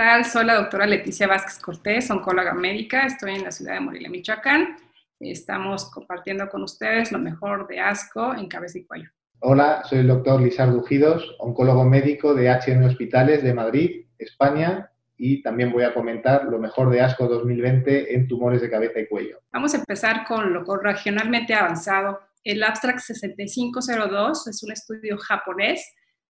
tal? 0.00 0.24
Soy 0.24 0.46
la 0.46 0.54
doctora 0.54 0.86
Leticia 0.86 1.26
Vázquez 1.26 1.58
Cortés, 1.58 2.10
oncóloga 2.10 2.54
médica. 2.54 3.04
Estoy 3.04 3.34
en 3.34 3.44
la 3.44 3.50
ciudad 3.50 3.74
de 3.74 3.80
Morelia, 3.80 4.08
Michoacán. 4.08 4.78
Estamos 5.20 5.90
compartiendo 5.90 6.48
con 6.48 6.62
ustedes 6.62 7.12
lo 7.12 7.18
mejor 7.18 7.68
de 7.68 7.80
ASCO 7.80 8.34
en 8.34 8.48
cabeza 8.48 8.78
y 8.78 8.86
cuello. 8.86 9.10
Hola, 9.40 9.82
soy 9.84 9.98
el 9.98 10.08
doctor 10.08 10.40
Lizardo 10.40 10.82
Gidos, 10.84 11.36
oncólogo 11.38 11.84
médico 11.84 12.32
de 12.32 12.48
HN 12.48 12.82
Hospitales 12.82 13.42
de 13.42 13.52
Madrid, 13.52 14.06
España, 14.16 14.90
y 15.18 15.42
también 15.42 15.70
voy 15.70 15.84
a 15.84 15.92
comentar 15.92 16.44
lo 16.44 16.58
mejor 16.58 16.88
de 16.88 17.02
ASCO 17.02 17.28
2020 17.28 18.14
en 18.14 18.26
tumores 18.26 18.62
de 18.62 18.70
cabeza 18.70 19.00
y 19.00 19.06
cuello. 19.06 19.42
Vamos 19.52 19.74
a 19.74 19.80
empezar 19.80 20.24
con 20.26 20.54
lo 20.54 20.64
regionalmente 20.78 21.52
avanzado. 21.52 22.20
El 22.42 22.62
Abstract 22.62 23.00
6502 23.00 24.46
es 24.46 24.62
un 24.62 24.72
estudio 24.72 25.18
japonés 25.18 25.84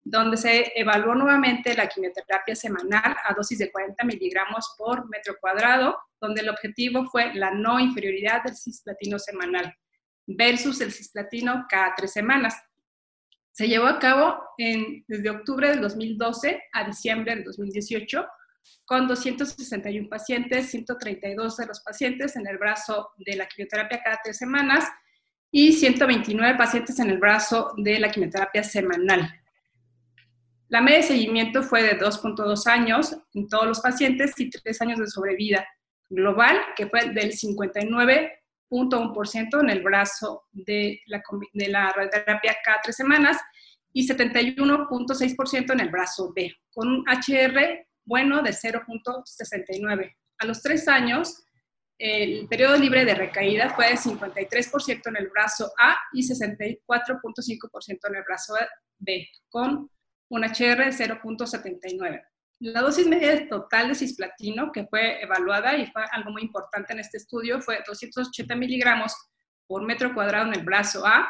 donde 0.08 0.36
se 0.36 0.72
evaluó 0.76 1.16
nuevamente 1.16 1.74
la 1.74 1.88
quimioterapia 1.88 2.54
semanal 2.54 3.16
a 3.24 3.34
dosis 3.34 3.58
de 3.58 3.72
40 3.72 4.04
miligramos 4.04 4.76
por 4.78 5.08
metro 5.08 5.34
cuadrado, 5.40 5.98
donde 6.20 6.42
el 6.42 6.48
objetivo 6.48 7.06
fue 7.06 7.34
la 7.34 7.50
no 7.50 7.80
inferioridad 7.80 8.44
del 8.44 8.56
cisplatino 8.56 9.18
semanal 9.18 9.74
versus 10.24 10.80
el 10.80 10.92
cisplatino 10.92 11.66
cada 11.68 11.92
tres 11.96 12.12
semanas. 12.12 12.54
Se 13.50 13.66
llevó 13.66 13.86
a 13.86 13.98
cabo 13.98 14.38
desde 14.56 15.30
octubre 15.30 15.70
del 15.70 15.80
2012 15.80 16.62
a 16.72 16.84
diciembre 16.84 17.34
del 17.34 17.44
2018 17.44 18.28
con 18.84 19.08
261 19.08 20.08
pacientes, 20.08 20.70
132 20.70 21.56
de 21.56 21.66
los 21.66 21.80
pacientes 21.80 22.36
en 22.36 22.46
el 22.46 22.58
brazo 22.58 23.10
de 23.16 23.34
la 23.34 23.48
quimioterapia 23.48 24.02
cada 24.04 24.20
tres 24.22 24.38
semanas 24.38 24.88
y 25.50 25.72
129 25.72 26.56
pacientes 26.56 26.96
en 27.00 27.10
el 27.10 27.18
brazo 27.18 27.72
de 27.76 27.98
la 27.98 28.08
quimioterapia 28.08 28.62
semanal. 28.62 29.42
La 30.68 30.80
media 30.80 30.98
de 30.98 31.04
seguimiento 31.04 31.62
fue 31.62 31.82
de 31.82 31.96
2.2 31.98 32.66
años 32.66 33.16
en 33.34 33.48
todos 33.48 33.66
los 33.66 33.80
pacientes 33.80 34.32
y 34.38 34.50
3 34.50 34.82
años 34.82 34.98
de 34.98 35.06
sobrevida 35.06 35.64
global, 36.08 36.58
que 36.76 36.88
fue 36.88 37.10
del 37.10 37.30
59.1% 37.32 39.60
en 39.60 39.70
el 39.70 39.82
brazo 39.82 40.44
de 40.50 41.00
la, 41.06 41.22
de 41.52 41.68
la 41.68 41.92
radioterapia 41.92 42.56
cada 42.64 42.80
tres 42.82 42.96
semanas 42.96 43.38
y 43.92 44.08
71.6% 44.08 45.72
en 45.72 45.80
el 45.80 45.88
brazo 45.88 46.32
B, 46.34 46.52
con 46.72 46.88
un 46.88 47.04
HR 47.06 47.86
bueno 48.04 48.42
de 48.42 48.50
0.69. 48.50 50.16
A 50.38 50.46
los 50.46 50.62
3 50.62 50.88
años, 50.88 51.44
el 51.98 52.46
periodo 52.48 52.76
libre 52.76 53.04
de 53.04 53.14
recaída 53.14 53.70
fue 53.70 53.88
de 53.88 53.96
53% 53.96 55.02
en 55.06 55.16
el 55.16 55.28
brazo 55.28 55.70
A 55.78 55.96
y 56.12 56.28
64.5% 56.28 58.08
en 58.08 58.16
el 58.16 58.24
brazo 58.24 58.54
B, 58.98 59.28
con 59.48 59.88
un 60.28 60.42
HR 60.42 60.84
de 60.84 60.92
0.79. 60.92 62.22
La 62.60 62.80
dosis 62.80 63.06
media 63.06 63.48
total 63.48 63.88
de 63.88 63.94
cisplatino 63.94 64.72
que 64.72 64.86
fue 64.86 65.22
evaluada 65.22 65.76
y 65.76 65.86
fue 65.86 66.02
algo 66.10 66.30
muy 66.30 66.42
importante 66.42 66.94
en 66.94 67.00
este 67.00 67.18
estudio 67.18 67.60
fue 67.60 67.82
280 67.86 68.56
miligramos 68.56 69.14
por 69.66 69.82
metro 69.82 70.14
cuadrado 70.14 70.46
en 70.46 70.54
el 70.54 70.64
brazo 70.64 71.06
A, 71.06 71.28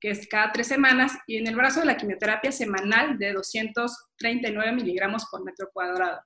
que 0.00 0.10
es 0.10 0.26
cada 0.28 0.50
tres 0.50 0.68
semanas, 0.68 1.12
y 1.26 1.36
en 1.36 1.46
el 1.46 1.56
brazo 1.56 1.80
de 1.80 1.86
la 1.86 1.96
quimioterapia 1.96 2.50
semanal 2.52 3.18
de 3.18 3.32
239 3.32 4.72
miligramos 4.72 5.26
por 5.30 5.44
metro 5.44 5.68
cuadrado. 5.72 6.20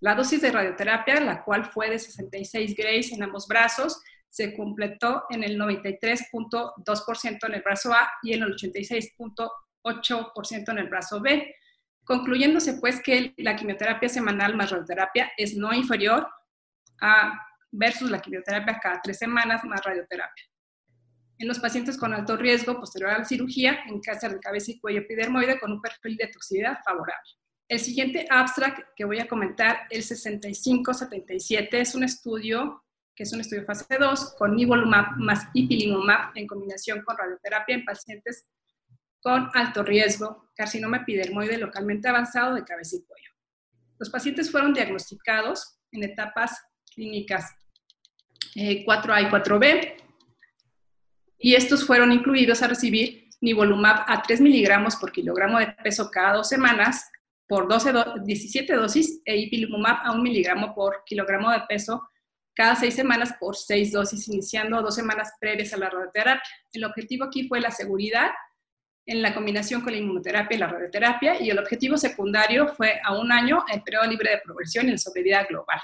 La 0.00 0.14
dosis 0.14 0.42
de 0.42 0.52
radioterapia, 0.52 1.20
la 1.20 1.42
cual 1.42 1.64
fue 1.64 1.88
de 1.88 1.98
66 1.98 2.76
grays 2.76 3.12
en 3.12 3.22
ambos 3.22 3.48
brazos, 3.48 4.02
se 4.28 4.54
completó 4.54 5.24
en 5.30 5.42
el 5.42 5.58
93.2% 5.58 7.46
en 7.46 7.54
el 7.54 7.62
brazo 7.62 7.94
A 7.94 8.10
y 8.22 8.34
en 8.34 8.42
el 8.42 8.54
86.8% 8.54 9.50
8% 9.86 10.70
en 10.70 10.78
el 10.78 10.88
brazo 10.88 11.20
B, 11.20 11.54
concluyéndose 12.04 12.74
pues 12.74 13.00
que 13.02 13.34
la 13.38 13.56
quimioterapia 13.56 14.08
semanal 14.08 14.56
más 14.56 14.70
radioterapia 14.70 15.32
es 15.36 15.56
no 15.56 15.72
inferior 15.72 16.28
a 17.00 17.40
versus 17.72 18.10
la 18.10 18.20
quimioterapia 18.20 18.78
cada 18.82 19.00
tres 19.02 19.18
semanas 19.18 19.64
más 19.64 19.84
radioterapia. 19.84 20.44
En 21.38 21.48
los 21.48 21.58
pacientes 21.58 21.98
con 21.98 22.14
alto 22.14 22.36
riesgo 22.36 22.78
posterior 22.80 23.10
a 23.10 23.18
la 23.18 23.24
cirugía, 23.24 23.80
en 23.86 24.00
cáncer 24.00 24.32
de 24.32 24.40
cabeza 24.40 24.70
y 24.70 24.80
cuello 24.80 25.00
epidermoide 25.00 25.60
con 25.60 25.72
un 25.72 25.82
perfil 25.82 26.16
de 26.16 26.28
toxicidad 26.28 26.78
favorable. 26.84 27.30
El 27.68 27.80
siguiente 27.80 28.26
abstract 28.30 28.80
que 28.96 29.04
voy 29.04 29.18
a 29.18 29.28
comentar, 29.28 29.86
el 29.90 30.02
6577, 30.02 31.80
es 31.80 31.94
un 31.94 32.04
estudio 32.04 32.82
que 33.16 33.22
es 33.22 33.32
un 33.32 33.40
estudio 33.40 33.64
fase 33.64 33.96
2 33.98 34.34
con 34.38 34.54
nivolumab 34.54 35.16
más 35.16 35.48
ipilimumab 35.54 36.36
en 36.36 36.46
combinación 36.46 37.02
con 37.02 37.16
radioterapia 37.16 37.76
en 37.76 37.84
pacientes 37.84 38.46
con 39.26 39.50
alto 39.54 39.82
riesgo, 39.82 40.52
carcinoma 40.54 40.98
epidermoide 40.98 41.58
localmente 41.58 42.06
avanzado 42.06 42.54
de 42.54 42.62
cabeza 42.62 42.94
y 42.94 43.02
cuello. 43.02 43.30
Los 43.98 44.08
pacientes 44.08 44.52
fueron 44.52 44.72
diagnosticados 44.72 45.80
en 45.90 46.04
etapas 46.04 46.62
clínicas 46.94 47.52
4A 48.54 49.22
y 49.22 49.26
4B 49.26 49.94
y 51.40 51.54
estos 51.56 51.84
fueron 51.84 52.12
incluidos 52.12 52.62
a 52.62 52.68
recibir 52.68 53.28
nivolumab 53.40 54.04
a 54.06 54.22
3 54.22 54.40
miligramos 54.40 54.94
por 54.94 55.10
kilogramo 55.10 55.58
de 55.58 55.72
peso 55.82 56.08
cada 56.08 56.34
dos 56.36 56.48
semanas 56.48 57.10
por 57.48 57.66
12 57.66 57.94
17 58.24 58.74
dosis 58.74 59.22
e 59.24 59.36
ipilimumab 59.38 60.06
a 60.06 60.12
1 60.12 60.22
miligramo 60.22 60.72
por 60.72 61.02
kilogramo 61.04 61.50
de 61.50 61.62
peso 61.68 62.00
cada 62.54 62.76
seis 62.76 62.94
semanas 62.94 63.34
por 63.38 63.54
seis 63.54 63.92
dosis, 63.92 64.28
iniciando 64.28 64.80
dos 64.80 64.94
semanas 64.94 65.32
previas 65.38 65.74
a 65.74 65.76
la 65.76 65.90
radioterapia. 65.90 66.42
El 66.72 66.84
objetivo 66.84 67.24
aquí 67.24 67.46
fue 67.48 67.60
la 67.60 67.70
seguridad 67.70 68.30
en 69.06 69.22
la 69.22 69.32
combinación 69.32 69.80
con 69.82 69.92
la 69.92 69.98
inmunoterapia 69.98 70.56
y 70.56 70.58
la 70.58 70.66
radioterapia, 70.66 71.40
y 71.40 71.48
el 71.48 71.58
objetivo 71.58 71.96
secundario 71.96 72.68
fue 72.68 73.00
a 73.04 73.16
un 73.16 73.30
año 73.30 73.64
el 73.72 73.82
periodo 73.82 74.06
libre 74.06 74.30
de 74.30 74.40
progresión 74.44 74.88
y 74.88 74.90
la 74.90 74.98
sobrevida 74.98 75.44
global. 75.44 75.80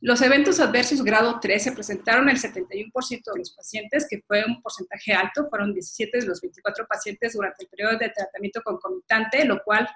Los 0.00 0.20
eventos 0.20 0.58
adversos 0.58 1.04
grado 1.04 1.38
3 1.40 1.62
se 1.62 1.70
presentaron 1.70 2.28
en 2.28 2.34
el 2.34 2.42
71% 2.42 3.32
de 3.32 3.38
los 3.38 3.54
pacientes, 3.54 4.08
que 4.10 4.20
fue 4.26 4.44
un 4.44 4.60
porcentaje 4.60 5.12
alto, 5.12 5.46
fueron 5.48 5.72
17 5.72 6.18
de 6.18 6.26
los 6.26 6.40
24 6.40 6.88
pacientes 6.88 7.34
durante 7.34 7.62
el 7.62 7.68
periodo 7.68 7.96
de 7.96 8.08
tratamiento 8.08 8.62
concomitante, 8.62 9.44
lo 9.44 9.62
cual 9.62 9.88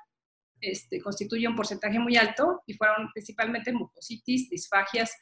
este, 0.60 1.00
constituye 1.00 1.48
un 1.48 1.56
porcentaje 1.56 1.98
muy 1.98 2.16
alto, 2.16 2.62
y 2.66 2.74
fueron 2.74 3.10
principalmente 3.12 3.72
mucositis, 3.72 4.48
disfagias, 4.48 5.12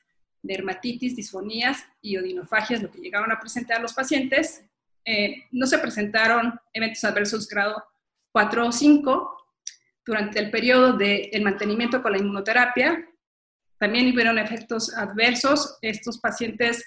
dermatitis, 0.42 1.16
disfonías 1.16 1.82
y 2.02 2.18
odinofagias 2.18 2.82
lo 2.82 2.90
que 2.90 2.98
llegaron 2.98 3.32
a 3.32 3.40
presentar 3.40 3.80
los 3.80 3.94
pacientes, 3.94 4.66
eh, 5.04 5.44
no 5.52 5.66
se 5.66 5.78
presentaron 5.78 6.58
eventos 6.72 7.04
adversos 7.04 7.48
grado 7.48 7.82
4 8.32 8.66
o 8.66 8.72
5 8.72 9.36
durante 10.04 10.38
el 10.38 10.50
periodo 10.50 10.94
del 10.94 11.42
mantenimiento 11.42 12.02
con 12.02 12.12
la 12.12 12.18
inmunoterapia. 12.18 13.08
También 13.78 14.12
hubieron 14.12 14.38
efectos 14.38 14.94
adversos. 14.94 15.78
Estos 15.82 16.18
pacientes 16.18 16.84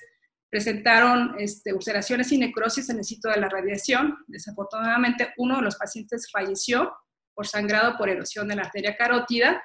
presentaron 0.49 1.35
este, 1.39 1.73
ulceraciones 1.73 2.31
y 2.31 2.37
necrosis 2.37 2.89
en 2.89 2.99
el 2.99 3.03
sitio 3.03 3.31
de 3.31 3.39
la 3.39 3.49
radiación. 3.49 4.17
Desafortunadamente, 4.27 5.33
uno 5.37 5.57
de 5.57 5.63
los 5.63 5.75
pacientes 5.75 6.29
falleció 6.31 6.93
por 7.33 7.47
sangrado 7.47 7.97
por 7.97 8.09
erosión 8.09 8.47
de 8.47 8.55
la 8.55 8.63
arteria 8.63 8.95
carótida 8.95 9.63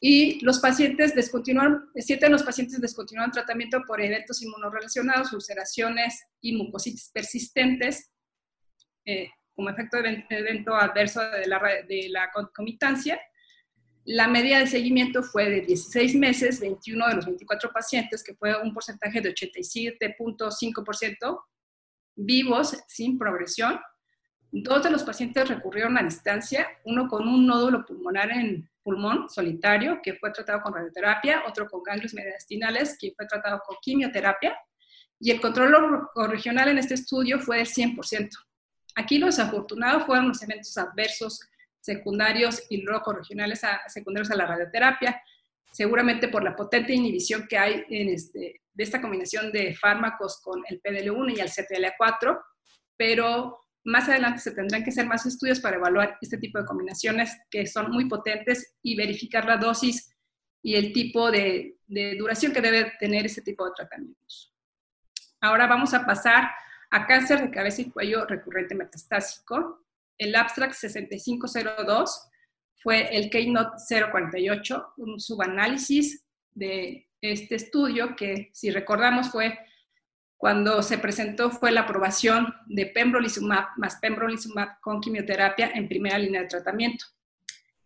y 0.00 0.44
los 0.44 0.58
pacientes 0.58 1.14
descontinuaron, 1.14 1.90
siete 1.96 2.26
de 2.26 2.32
los 2.32 2.42
pacientes 2.42 2.80
descontinuaron 2.80 3.32
tratamiento 3.32 3.82
por 3.86 4.00
eventos 4.00 4.42
inmunorelacionados, 4.42 5.32
ulceraciones 5.32 6.22
y 6.40 6.56
mucositis 6.56 7.10
persistentes, 7.12 8.10
eh, 9.06 9.28
como 9.54 9.70
efecto 9.70 10.02
de 10.02 10.24
evento 10.30 10.74
adverso 10.74 11.20
de 11.30 11.46
la, 11.46 11.60
de 11.88 12.08
la 12.10 12.30
concomitancia. 12.32 13.20
La 14.04 14.28
media 14.28 14.58
de 14.58 14.66
seguimiento 14.66 15.22
fue 15.22 15.48
de 15.48 15.62
16 15.62 16.16
meses, 16.16 16.60
21 16.60 17.08
de 17.08 17.14
los 17.14 17.26
24 17.26 17.72
pacientes, 17.72 18.22
que 18.22 18.34
fue 18.34 18.60
un 18.60 18.74
porcentaje 18.74 19.20
de 19.20 19.34
87.5% 19.34 21.40
vivos 22.16 22.76
sin 22.88 23.16
progresión. 23.16 23.80
Dos 24.50 24.84
de 24.84 24.90
los 24.90 25.02
pacientes 25.02 25.48
recurrieron 25.48 25.96
a 25.96 26.02
distancia, 26.02 26.68
uno 26.84 27.08
con 27.08 27.26
un 27.26 27.46
nódulo 27.46 27.86
pulmonar 27.86 28.30
en 28.30 28.68
pulmón 28.84 29.28
solitario, 29.28 29.98
que 30.02 30.14
fue 30.14 30.30
tratado 30.30 30.60
con 30.60 30.74
radioterapia, 30.74 31.42
otro 31.48 31.66
con 31.66 31.82
ganglios 31.82 32.14
mediastinales, 32.14 32.96
que 33.00 33.12
fue 33.16 33.26
tratado 33.26 33.60
con 33.66 33.76
quimioterapia, 33.82 34.56
y 35.18 35.30
el 35.30 35.40
control 35.40 36.06
regional 36.28 36.68
en 36.68 36.78
este 36.78 36.94
estudio 36.94 37.40
fue 37.40 37.56
del 37.56 37.66
100%. 37.66 38.28
Aquí 38.96 39.18
los 39.18 39.38
afortunados 39.38 40.04
fueron 40.04 40.28
los 40.28 40.42
eventos 40.42 40.76
adversos 40.76 41.40
secundarios 41.80 42.62
y 42.68 42.82
luego 42.82 43.12
regionales 43.12 43.62
secundarios 43.88 44.30
a 44.30 44.36
la 44.36 44.46
radioterapia, 44.46 45.20
seguramente 45.72 46.28
por 46.28 46.44
la 46.44 46.54
potente 46.54 46.92
inhibición 46.92 47.46
que 47.48 47.58
hay 47.58 47.84
en 47.88 48.10
este, 48.10 48.62
de 48.72 48.84
esta 48.84 49.00
combinación 49.00 49.50
de 49.50 49.74
fármacos 49.74 50.40
con 50.40 50.62
el 50.68 50.80
PDL1 50.80 51.36
y 51.36 51.40
el 51.40 51.48
CTLA4, 51.48 52.40
pero 52.96 53.63
más 53.84 54.08
adelante 54.08 54.40
se 54.40 54.52
tendrán 54.52 54.82
que 54.82 54.90
hacer 54.90 55.06
más 55.06 55.26
estudios 55.26 55.60
para 55.60 55.76
evaluar 55.76 56.18
este 56.20 56.38
tipo 56.38 56.58
de 56.58 56.64
combinaciones 56.64 57.36
que 57.50 57.66
son 57.66 57.90
muy 57.90 58.08
potentes 58.08 58.76
y 58.82 58.96
verificar 58.96 59.44
la 59.44 59.58
dosis 59.58 60.14
y 60.62 60.74
el 60.74 60.92
tipo 60.92 61.30
de, 61.30 61.76
duración 62.18 62.52
que 62.52 62.62
debe 62.62 62.92
tener 62.98 63.26
este 63.26 63.42
tipo 63.42 63.66
de 63.66 63.72
tratamientos. 63.76 64.52
Ahora 65.40 65.66
vamos 65.66 65.92
a 65.92 66.06
pasar 66.06 66.50
a 66.90 67.06
cáncer 67.06 67.42
de 67.42 67.50
cabeza 67.50 67.82
y 67.82 67.90
cuello 67.90 68.24
recurrente 68.24 68.74
metastásico. 68.74 69.84
El 70.16 70.34
abstract 70.34 70.72
6502 70.72 72.30
fue 72.82 73.14
el 73.14 73.28
Keynote 73.28 73.76
048, 74.10 74.94
un 74.96 75.20
subanálisis 75.20 76.24
de 76.52 77.10
este 77.20 77.56
estudio 77.56 78.16
que, 78.16 78.50
si 78.54 78.70
recordamos, 78.70 79.30
fue 79.30 79.58
cuando 80.44 80.82
se 80.82 80.98
presentó 80.98 81.50
fue 81.50 81.72
la 81.72 81.80
aprobación 81.80 82.54
de 82.66 82.84
pembrolizumab 82.84 83.64
más 83.78 83.96
pembrolizumab 83.96 84.78
con 84.82 85.00
quimioterapia 85.00 85.70
en 85.74 85.88
primera 85.88 86.18
línea 86.18 86.42
de 86.42 86.48
tratamiento. 86.48 87.06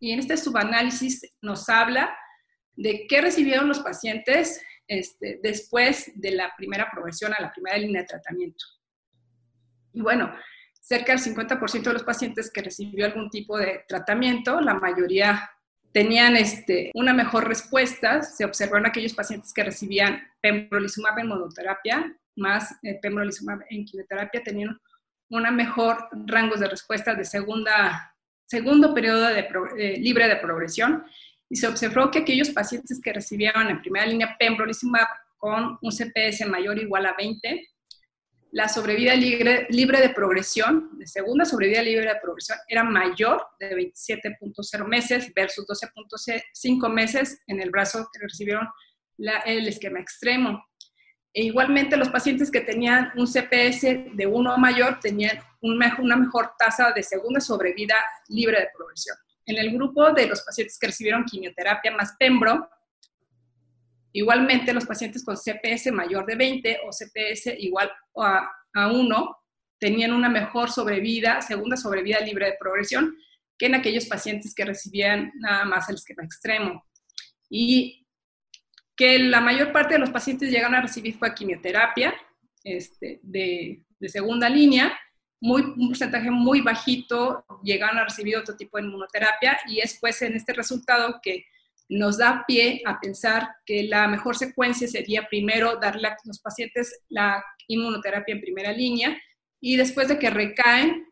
Y 0.00 0.10
en 0.10 0.18
este 0.18 0.36
subanálisis 0.36 1.22
nos 1.40 1.68
habla 1.68 2.12
de 2.74 3.06
qué 3.08 3.20
recibieron 3.20 3.68
los 3.68 3.78
pacientes 3.78 4.60
este, 4.88 5.38
después 5.40 6.10
de 6.16 6.32
la 6.32 6.52
primera 6.56 6.90
progresión 6.90 7.32
a 7.32 7.40
la 7.40 7.52
primera 7.52 7.78
línea 7.78 8.02
de 8.02 8.08
tratamiento. 8.08 8.64
Y 9.92 10.00
bueno, 10.00 10.34
cerca 10.80 11.12
del 11.12 11.22
50% 11.22 11.82
de 11.82 11.92
los 11.92 12.02
pacientes 12.02 12.50
que 12.52 12.62
recibió 12.62 13.06
algún 13.06 13.30
tipo 13.30 13.56
de 13.56 13.84
tratamiento, 13.86 14.60
la 14.60 14.74
mayoría 14.74 15.48
tenían 15.92 16.36
este, 16.36 16.90
una 16.94 17.14
mejor 17.14 17.46
respuesta. 17.46 18.24
Se 18.24 18.44
observaron 18.44 18.86
aquellos 18.86 19.14
pacientes 19.14 19.52
que 19.52 19.62
recibían 19.62 20.20
pembrolizumab 20.40 21.20
en 21.20 21.28
monoterapia 21.28 22.18
más 22.38 22.74
eh, 22.82 22.98
pembrolizumab 23.00 23.60
en 23.70 23.84
quimioterapia 23.84 24.42
tenían 24.42 24.78
una 25.30 25.50
mejor 25.50 26.08
rangos 26.26 26.60
de 26.60 26.68
respuesta 26.68 27.14
de 27.14 27.24
segunda, 27.24 28.14
segundo 28.46 28.94
periodo 28.94 29.26
de 29.26 29.46
eh, 29.78 29.98
libre 29.98 30.26
de 30.28 30.36
progresión 30.36 31.04
y 31.50 31.56
se 31.56 31.66
observó 31.66 32.10
que 32.10 32.20
aquellos 32.20 32.50
pacientes 32.50 33.00
que 33.02 33.12
recibieron 33.12 33.68
en 33.68 33.80
primera 33.80 34.06
línea 34.06 34.36
pembrolizumab 34.38 35.08
con 35.36 35.78
un 35.80 35.92
CPS 35.92 36.46
mayor 36.46 36.78
o 36.78 36.80
igual 36.80 37.06
a 37.06 37.14
20, 37.16 37.66
la 38.52 38.68
sobrevida 38.68 39.14
libre, 39.14 39.66
libre 39.70 40.00
de 40.00 40.10
progresión, 40.10 40.98
de 40.98 41.06
segunda 41.06 41.44
sobrevida 41.44 41.82
libre 41.82 42.06
de 42.06 42.20
progresión, 42.20 42.58
era 42.66 42.82
mayor 42.82 43.46
de 43.60 43.76
27.0 43.76 44.86
meses 44.86 45.32
versus 45.34 45.66
12.5 45.66 46.92
meses 46.92 47.40
en 47.46 47.60
el 47.60 47.70
brazo 47.70 48.08
que 48.12 48.20
recibieron 48.20 48.66
el 49.44 49.68
esquema 49.68 50.00
extremo. 50.00 50.64
E 51.32 51.44
igualmente 51.44 51.96
los 51.96 52.08
pacientes 52.08 52.50
que 52.50 52.60
tenían 52.60 53.12
un 53.16 53.26
CPS 53.26 53.82
de 54.14 54.26
1 54.26 54.54
o 54.54 54.58
mayor 54.58 54.98
tenían 55.00 55.38
una 55.60 56.16
mejor 56.16 56.52
tasa 56.58 56.92
de 56.92 57.02
segunda 57.02 57.40
sobrevida 57.40 57.96
libre 58.28 58.60
de 58.60 58.68
progresión. 58.76 59.16
En 59.46 59.58
el 59.58 59.72
grupo 59.72 60.12
de 60.12 60.26
los 60.26 60.42
pacientes 60.42 60.78
que 60.78 60.88
recibieron 60.88 61.24
quimioterapia 61.24 61.90
más 61.92 62.16
Pembro, 62.18 62.68
igualmente 64.12 64.72
los 64.72 64.86
pacientes 64.86 65.24
con 65.24 65.36
CPS 65.36 65.92
mayor 65.92 66.26
de 66.26 66.36
20 66.36 66.80
o 66.86 66.90
CPS 66.90 67.54
igual 67.58 67.90
a, 68.16 68.50
a 68.74 68.92
1 68.92 69.36
tenían 69.78 70.12
una 70.12 70.28
mejor 70.28 70.70
sobrevida, 70.70 71.40
segunda 71.40 71.76
sobrevida 71.76 72.20
libre 72.20 72.46
de 72.46 72.56
progresión, 72.58 73.16
que 73.56 73.66
en 73.66 73.74
aquellos 73.74 74.06
pacientes 74.06 74.54
que 74.54 74.64
recibían 74.64 75.32
nada 75.36 75.64
más 75.64 75.88
el 75.88 75.96
esquema 75.96 76.24
extremo. 76.24 76.84
Y 77.48 78.06
que 78.98 79.20
la 79.20 79.40
mayor 79.40 79.72
parte 79.72 79.94
de 79.94 80.00
los 80.00 80.10
pacientes 80.10 80.50
llegan 80.50 80.74
a 80.74 80.82
recibir 80.82 81.16
fue 81.16 81.32
quimioterapia 81.32 82.12
este, 82.64 83.20
de, 83.22 83.84
segunda 84.08 84.48
línea, 84.48 84.98
un 85.40 85.88
porcentaje 85.88 86.30
muy 86.32 86.60
bajito 86.60 87.44
llegan 87.62 87.96
a 87.96 88.04
recibir 88.04 88.36
otro 88.36 88.56
tipo 88.56 88.76
de 88.76 88.84
inmunoterapia 88.84 89.56
y 89.68 89.78
es 89.78 89.96
pues 90.00 90.20
en 90.22 90.34
este 90.34 90.52
resultado 90.52 91.20
que 91.22 91.44
nos 91.88 92.18
da 92.18 92.44
pie 92.46 92.82
a 92.84 92.98
pensar 92.98 93.48
que 93.64 93.84
la 93.84 94.08
mejor 94.08 94.36
secuencia 94.36 94.88
sería 94.88 95.28
primero 95.28 95.76
darle 95.76 96.08
a 96.08 96.16
los 96.24 96.40
pacientes 96.40 97.00
la 97.08 97.42
inmunoterapia 97.68 98.34
en 98.34 98.40
primera 98.40 98.72
línea 98.72 99.16
y 99.60 99.76
después 99.76 100.08
de 100.08 100.18
que 100.18 100.30
recaen, 100.30 101.06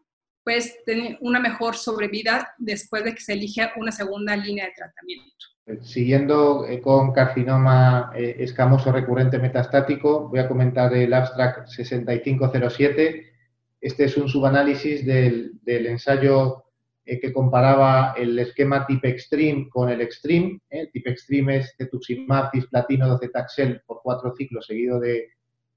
pues 0.45 0.85
tener 0.85 1.19
una 1.21 1.39
mejor 1.39 1.77
sobrevida 1.77 2.53
después 2.59 3.05
de 3.05 3.15
que 3.15 3.21
se 3.21 3.35
elige 3.35 3.71
una 3.77 3.93
segunda 3.93 4.37
línea 4.37 4.67
de 4.67 4.73
tratamiento. 4.73 5.56
Siguiendo 5.83 6.65
eh, 6.65 6.81
con 6.81 7.13
carcinoma 7.13 8.13
eh, 8.15 8.37
escamoso 8.39 8.93
recurrente 8.93 9.41
metastático, 9.41 10.29
voy 10.29 10.39
a 10.39 10.47
comentar 10.47 10.95
el 10.95 11.13
abstract 11.13 11.67
6507. 11.67 13.33
Este 13.81 14.05
es 14.05 14.17
un 14.17 14.29
subanálisis 14.29 15.05
del, 15.05 15.59
ensayo 15.67 16.67
eh, 17.05 17.19
que 17.19 17.33
comparaba 17.33 18.15
el 18.17 18.39
esquema 18.39 18.87
TIP 18.87 19.07
Extreme 19.07 19.69
con 19.69 19.89
el 19.89 20.01
Extreme. 20.03 20.61
El 20.71 20.89
TIP 20.93 21.09
Extreme 21.09 21.57
es 21.57 21.75
cetuximab, 21.77 22.53
cisplatino, 22.53 23.09
docetaxel 23.09 23.83
por 23.85 24.03
cuatro 24.05 24.33
ciclos 24.37 24.67
seguido 24.67 25.01
de, 25.01 25.31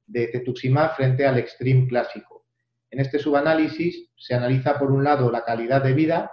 de 0.06 0.28
cetuximab 0.32 0.96
frente 0.96 1.26
al 1.26 1.40
Extreme 1.40 1.88
clásico. 1.88 2.46
En 2.92 3.00
este 3.00 3.18
subanálisis 3.18 4.08
se 4.16 4.36
analiza, 4.36 4.78
por 4.78 4.92
un 4.92 5.04
lado, 5.04 5.32
la 5.32 5.44
calidad 5.44 5.84
de 5.84 5.94
vida 5.94 6.32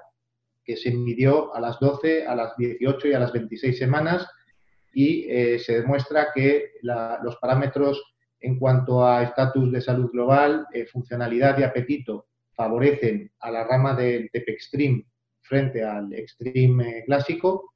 que 0.67 0.77
se 0.77 0.91
midió 0.91 1.55
a 1.55 1.61
las 1.61 1.79
12, 1.79 2.27
a 2.27 2.35
las 2.35 2.57
18 2.57 3.09
y 3.09 3.13
a 3.15 3.21
las 3.21 3.33
26 3.33 3.79
semanas 3.79 4.29
y 4.93 5.27
eh, 5.31 5.59
se 5.59 5.81
demuestra 5.81 6.29
que 6.35 6.73
los 6.83 7.37
parámetros 7.37 8.03
en 8.41 8.59
cuanto 8.59 9.07
a 9.07 9.23
estatus 9.23 9.71
de 9.73 9.81
salud 9.81 10.11
global, 10.11 10.67
eh, 10.73 10.87
funcionalidad 10.87 11.59
y 11.59 11.63
apetito 11.63 12.27
favorecen 12.55 13.31
a 13.41 13.51
la 13.51 13.65
rama 13.65 13.95
del 13.95 14.31
TEP 14.31 14.49
Extreme 14.49 15.07
frente 15.43 15.85
al 15.85 16.13
Extreme 16.13 17.05
clásico 17.07 17.75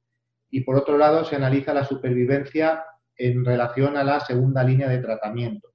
y 0.49 0.61
por 0.61 0.75
otro 0.75 0.97
lado 0.97 1.23
se 1.23 1.35
analiza 1.35 1.73
la 1.73 1.85
supervivencia 1.85 2.83
en 3.15 3.45
relación 3.45 3.97
a 3.97 4.03
la 4.03 4.19
segunda 4.19 4.63
línea 4.63 4.89
de 4.89 4.97
tratamiento. 4.97 5.73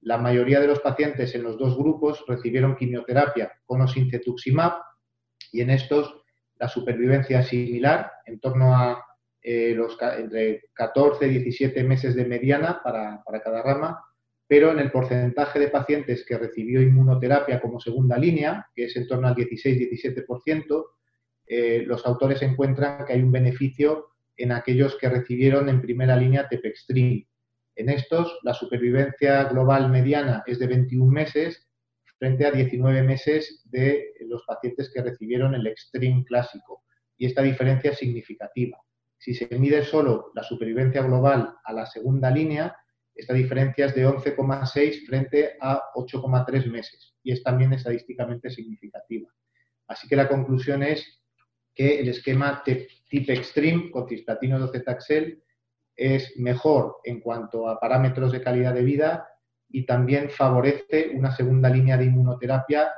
La 0.00 0.18
mayoría 0.18 0.60
de 0.60 0.66
los 0.66 0.80
pacientes 0.80 1.34
en 1.34 1.42
los 1.42 1.58
dos 1.58 1.76
grupos 1.76 2.24
recibieron 2.26 2.76
quimioterapia 2.76 3.52
con 3.64 3.80
o 3.80 3.88
sin 3.88 4.10
cetuximab 4.10 4.74
y 5.52 5.60
en 5.60 5.70
estos 5.70 6.21
la 6.62 6.68
supervivencia 6.68 7.42
similar, 7.42 8.12
en 8.24 8.38
torno 8.38 8.72
a 8.72 9.04
eh, 9.42 9.74
los, 9.74 9.98
entre 10.00 10.62
14 10.72 11.26
y 11.26 11.30
17 11.30 11.82
meses 11.82 12.14
de 12.14 12.24
mediana 12.24 12.80
para, 12.84 13.20
cada 13.42 13.64
rama, 13.64 14.00
pero 14.46 14.70
en 14.70 14.78
el 14.78 14.92
porcentaje 14.92 15.58
de 15.58 15.66
pacientes 15.66 16.24
que 16.24 16.38
recibió 16.38 16.80
inmunoterapia 16.80 17.60
como 17.60 17.80
segunda 17.80 18.16
línea, 18.16 18.64
que 18.76 18.84
es 18.84 18.94
en 18.94 19.08
torno 19.08 19.26
al 19.26 19.34
16-17%, 19.34 20.84
eh, 21.48 21.82
los 21.84 22.06
autores 22.06 22.40
encuentran 22.42 23.04
que 23.06 23.14
hay 23.14 23.22
un 23.22 23.32
beneficio 23.32 24.10
en 24.36 24.52
aquellos 24.52 24.96
que 24.98 25.08
recibieron 25.08 25.68
en 25.68 25.82
primera 25.82 26.14
línea 26.14 26.46
Tepextrin. 26.48 27.26
En 27.74 27.88
estos, 27.88 28.38
la 28.44 28.54
supervivencia 28.54 29.42
global 29.44 29.90
mediana 29.90 30.44
es 30.46 30.60
de 30.60 30.68
21 30.68 31.10
meses 31.10 31.68
frente 32.22 32.46
a 32.46 32.52
19 32.52 33.02
meses 33.02 33.62
de 33.64 34.12
los 34.20 34.44
pacientes 34.46 34.92
que 34.94 35.02
recibieron 35.02 35.56
el 35.56 35.66
Extreme 35.66 36.24
clásico. 36.24 36.84
Y 37.18 37.26
esta 37.26 37.42
diferencia 37.42 37.90
es 37.90 37.98
significativa. 37.98 38.78
Si 39.18 39.34
se 39.34 39.48
mide 39.58 39.82
solo 39.82 40.30
la 40.32 40.44
supervivencia 40.44 41.02
global 41.02 41.52
a 41.64 41.72
la 41.72 41.84
segunda 41.84 42.30
línea, 42.30 42.76
esta 43.12 43.34
diferencia 43.34 43.86
es 43.86 43.96
de 43.96 44.06
11,6 44.06 45.04
frente 45.04 45.56
a 45.60 45.82
8,3 45.96 46.70
meses 46.70 47.16
y 47.24 47.32
es 47.32 47.42
también 47.42 47.72
estadísticamente 47.72 48.50
significativa. 48.50 49.28
Así 49.88 50.06
que 50.06 50.14
la 50.14 50.28
conclusión 50.28 50.84
es 50.84 51.24
que 51.74 51.98
el 51.98 52.08
esquema 52.08 52.62
TIP 52.64 53.30
Extreme 53.30 53.90
con 53.90 54.06
cisplatino 54.08 54.60
docetaxel 54.60 55.42
es 55.96 56.38
mejor 56.38 56.98
en 57.02 57.18
cuanto 57.18 57.68
a 57.68 57.80
parámetros 57.80 58.30
de 58.30 58.42
calidad 58.42 58.74
de 58.74 58.84
vida 58.84 59.26
y 59.72 59.86
también 59.86 60.30
favorece 60.30 61.10
una 61.14 61.34
segunda 61.34 61.68
línea 61.68 61.96
de 61.96 62.04
inmunoterapia 62.04 62.92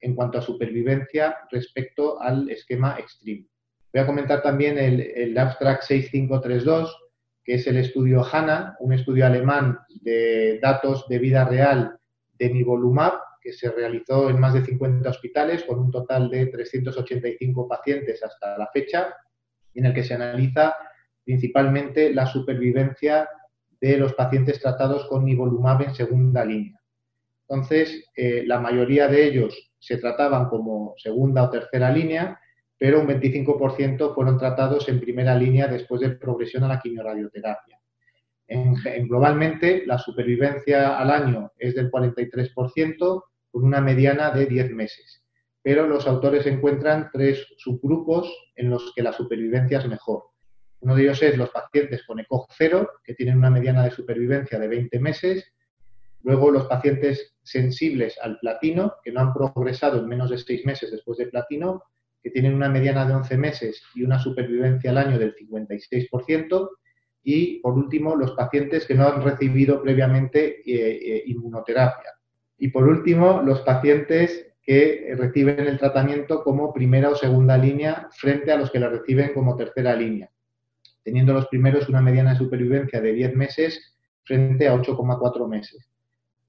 en 0.00 0.14
cuanto 0.14 0.38
a 0.38 0.42
supervivencia 0.42 1.36
respecto 1.50 2.20
al 2.20 2.48
esquema 2.50 2.96
extreme. 2.98 3.46
Voy 3.92 4.02
a 4.02 4.06
comentar 4.06 4.42
también 4.42 4.78
el, 4.78 5.36
abstract 5.36 5.82
6532, 5.82 6.96
que 7.42 7.54
es 7.54 7.66
el 7.66 7.78
estudio 7.78 8.24
HANA, 8.24 8.76
un 8.80 8.92
estudio 8.92 9.26
alemán 9.26 9.78
de 10.02 10.58
datos 10.60 11.08
de 11.08 11.18
vida 11.18 11.44
real 11.44 11.98
de 12.38 12.50
nivolumab, 12.50 13.14
que 13.42 13.52
se 13.52 13.70
realizó 13.70 14.28
en 14.28 14.38
más 14.38 14.54
de 14.54 14.64
50 14.64 15.08
hospitales 15.08 15.64
con 15.64 15.78
un 15.78 15.90
total 15.90 16.30
de 16.30 16.46
385 16.46 17.66
pacientes 17.66 18.22
hasta 18.22 18.56
la 18.58 18.68
fecha, 18.72 19.14
en 19.74 19.86
el 19.86 19.94
que 19.94 20.04
se 20.04 20.14
analiza 20.14 20.76
principalmente 21.24 22.12
la 22.12 22.26
supervivencia 22.26 23.28
de 23.80 23.96
los 23.96 24.14
pacientes 24.14 24.60
tratados 24.60 25.06
con 25.06 25.24
nivolumab 25.24 25.82
en 25.82 25.94
segunda 25.94 26.44
línea. 26.44 26.80
Entonces, 27.48 28.04
eh, 28.14 28.44
la 28.46 28.60
mayoría 28.60 29.08
de 29.08 29.26
ellos 29.26 29.72
se 29.78 29.96
trataban 29.96 30.48
como 30.48 30.94
segunda 30.98 31.44
o 31.44 31.50
tercera 31.50 31.90
línea, 31.90 32.38
pero 32.78 33.00
un 33.00 33.08
25% 33.08 34.14
fueron 34.14 34.38
tratados 34.38 34.88
en 34.88 35.00
primera 35.00 35.34
línea 35.34 35.66
después 35.66 36.00
de 36.00 36.10
progresión 36.10 36.64
a 36.64 36.68
la 36.68 36.80
quimioradioterapia. 36.80 37.80
En, 38.46 38.74
globalmente, 39.06 39.84
la 39.86 39.98
supervivencia 39.98 40.98
al 40.98 41.10
año 41.10 41.52
es 41.56 41.74
del 41.74 41.90
43%, 41.90 43.24
con 43.50 43.64
una 43.64 43.80
mediana 43.80 44.30
de 44.30 44.46
10 44.46 44.72
meses. 44.72 45.22
Pero 45.62 45.86
los 45.86 46.06
autores 46.06 46.46
encuentran 46.46 47.10
tres 47.12 47.46
subgrupos 47.58 48.32
en 48.56 48.70
los 48.70 48.92
que 48.94 49.02
la 49.02 49.12
supervivencia 49.12 49.78
es 49.78 49.86
mejor. 49.86 50.29
Uno 50.80 50.94
de 50.94 51.02
ellos 51.02 51.22
es 51.22 51.36
los 51.36 51.50
pacientes 51.50 52.02
con 52.04 52.20
ECOG 52.20 52.46
0, 52.56 52.90
que 53.04 53.14
tienen 53.14 53.36
una 53.36 53.50
mediana 53.50 53.84
de 53.84 53.90
supervivencia 53.90 54.58
de 54.58 54.68
20 54.68 54.98
meses. 54.98 55.52
Luego 56.22 56.50
los 56.50 56.66
pacientes 56.66 57.34
sensibles 57.42 58.18
al 58.22 58.38
platino, 58.38 58.94
que 59.02 59.12
no 59.12 59.20
han 59.20 59.32
progresado 59.32 60.00
en 60.00 60.08
menos 60.08 60.30
de 60.30 60.38
6 60.38 60.64
meses 60.66 60.90
después 60.90 61.18
de 61.18 61.26
platino. 61.26 61.82
que 62.22 62.30
tienen 62.30 62.54
una 62.54 62.68
mediana 62.68 63.06
de 63.06 63.14
11 63.14 63.38
meses 63.38 63.82
y 63.94 64.02
una 64.02 64.18
supervivencia 64.18 64.90
al 64.90 64.98
año 64.98 65.18
del 65.18 65.34
56%. 65.34 66.68
Y, 67.22 67.60
por 67.60 67.72
último, 67.72 68.14
los 68.14 68.32
pacientes 68.32 68.84
que 68.84 68.94
no 68.94 69.06
han 69.06 69.22
recibido 69.22 69.82
previamente 69.82 70.60
eh, 70.60 71.16
eh, 71.16 71.22
inmunoterapia. 71.24 72.10
Y, 72.58 72.68
por 72.68 72.86
último, 72.86 73.40
los 73.42 73.62
pacientes 73.62 74.50
que 74.62 75.14
reciben 75.16 75.66
el 75.66 75.78
tratamiento 75.78 76.42
como 76.42 76.72
primera 76.72 77.08
o 77.08 77.14
segunda 77.14 77.56
línea 77.56 78.08
frente 78.12 78.52
a 78.52 78.56
los 78.56 78.70
que 78.70 78.80
la 78.80 78.88
reciben 78.88 79.32
como 79.32 79.56
tercera 79.56 79.96
línea, 79.96 80.30
teniendo 81.02 81.32
los 81.32 81.46
primeros 81.48 81.88
una 81.88 82.02
mediana 82.02 82.36
supervivencia 82.36 83.00
de 83.00 83.12
10 83.12 83.34
meses 83.36 83.96
frente 84.24 84.68
a 84.68 84.74
8,4 84.74 85.48
meses. 85.48 85.88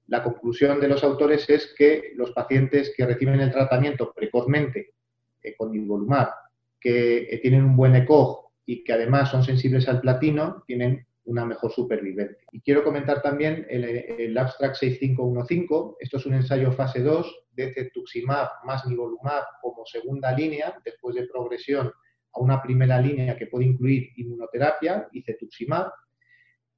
La 0.08 0.22
conclusión 0.22 0.80
de 0.80 0.88
los 0.88 1.04
autores 1.04 1.48
es 1.48 1.74
que 1.76 2.12
los 2.16 2.32
pacientes 2.32 2.92
que 2.96 3.06
reciben 3.06 3.40
el 3.40 3.50
tratamiento 3.50 4.12
precozmente 4.12 4.94
eh, 5.42 5.54
con 5.56 5.72
nivolumab, 5.72 6.28
que 6.80 7.18
eh, 7.30 7.38
tienen 7.38 7.64
un 7.64 7.76
buen 7.76 7.94
ECOG 7.94 8.50
y 8.66 8.84
que 8.84 8.92
además 8.92 9.30
son 9.30 9.42
sensibles 9.42 9.88
al 9.88 10.00
platino, 10.00 10.62
tienen 10.66 11.06
una 11.24 11.44
mejor 11.44 11.72
supervivencia. 11.72 12.44
Y 12.50 12.60
quiero 12.60 12.82
comentar 12.82 13.22
también 13.22 13.66
el, 13.70 13.84
el, 13.84 14.36
abstract 14.36 14.76
6515. 14.76 15.96
Esto 16.00 16.16
es 16.16 16.26
un 16.26 16.34
ensayo 16.34 16.72
fase 16.72 17.00
2 17.00 17.44
de 17.52 17.72
cetuximab 17.72 18.48
más 18.64 18.86
nivolumab 18.86 19.44
como 19.60 19.86
segunda 19.86 20.32
línea, 20.32 20.74
después 20.84 21.14
de 21.14 21.26
progresión 21.26 21.92
a 22.34 22.40
una 22.40 22.62
primera 22.62 23.00
línea 23.00 23.36
que 23.36 23.46
puede 23.46 23.66
incluir 23.66 24.10
inmunoterapia 24.16 25.08
y 25.12 25.22
cetuximab. 25.22 25.92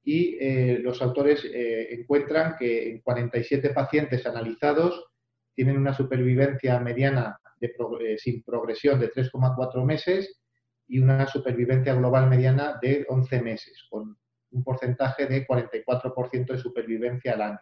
Y 0.03 0.37
eh, 0.39 0.79
los 0.79 1.01
autores 1.01 1.43
eh, 1.45 1.87
encuentran 1.91 2.55
que 2.57 2.91
en 2.91 3.01
47 3.01 3.71
pacientes 3.71 4.25
analizados 4.25 5.05
tienen 5.53 5.77
una 5.77 5.93
supervivencia 5.93 6.79
mediana 6.79 7.39
eh, 7.61 8.17
sin 8.17 8.43
progresión 8.43 8.99
de 8.99 9.11
3,4 9.11 9.83
meses 9.85 10.41
y 10.87 10.99
una 10.99 11.25
supervivencia 11.27 11.95
global 11.95 12.29
mediana 12.29 12.77
de 12.81 13.05
11 13.07 13.41
meses, 13.41 13.87
con 13.89 14.17
un 14.51 14.63
porcentaje 14.63 15.25
de 15.25 15.47
44% 15.47 16.45
de 16.45 16.57
supervivencia 16.57 17.33
al 17.33 17.41
año. 17.41 17.59